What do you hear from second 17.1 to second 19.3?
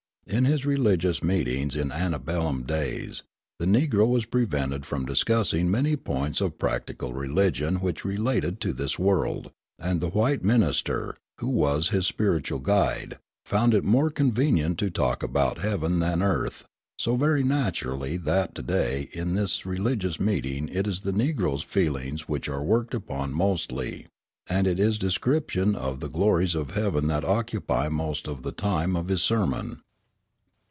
very naturally that to day